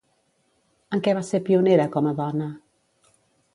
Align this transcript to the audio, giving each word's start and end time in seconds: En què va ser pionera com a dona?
En 0.97 1.03
què 1.09 1.13
va 1.19 1.23
ser 1.27 1.41
pionera 1.51 1.87
com 1.99 2.11
a 2.13 2.17
dona? 2.23 2.51